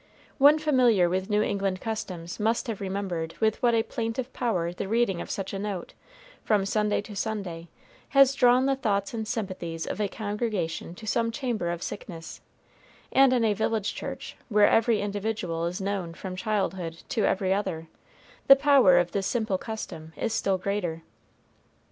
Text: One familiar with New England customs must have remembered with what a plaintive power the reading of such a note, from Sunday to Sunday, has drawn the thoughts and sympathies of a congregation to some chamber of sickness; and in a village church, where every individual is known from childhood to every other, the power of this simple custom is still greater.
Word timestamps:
One 0.39 0.57
familiar 0.57 1.07
with 1.07 1.29
New 1.29 1.43
England 1.43 1.79
customs 1.79 2.39
must 2.39 2.65
have 2.65 2.81
remembered 2.81 3.35
with 3.39 3.61
what 3.61 3.75
a 3.75 3.83
plaintive 3.83 4.33
power 4.33 4.73
the 4.73 4.87
reading 4.87 5.21
of 5.21 5.29
such 5.29 5.53
a 5.53 5.59
note, 5.59 5.93
from 6.43 6.65
Sunday 6.65 7.01
to 7.01 7.15
Sunday, 7.15 7.67
has 8.09 8.33
drawn 8.33 8.65
the 8.65 8.75
thoughts 8.75 9.13
and 9.13 9.27
sympathies 9.27 9.85
of 9.85 10.01
a 10.01 10.07
congregation 10.07 10.95
to 10.95 11.05
some 11.05 11.29
chamber 11.29 11.69
of 11.69 11.83
sickness; 11.83 12.41
and 13.11 13.31
in 13.31 13.45
a 13.45 13.53
village 13.53 13.93
church, 13.93 14.35
where 14.49 14.67
every 14.67 15.01
individual 15.01 15.67
is 15.67 15.79
known 15.79 16.15
from 16.15 16.35
childhood 16.35 17.03
to 17.09 17.25
every 17.25 17.53
other, 17.53 17.87
the 18.47 18.55
power 18.55 18.97
of 18.97 19.11
this 19.11 19.27
simple 19.27 19.59
custom 19.59 20.13
is 20.17 20.33
still 20.33 20.57
greater. 20.57 21.03